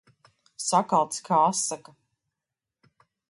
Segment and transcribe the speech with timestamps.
[0.67, 1.93] Sakaltis kā asaka.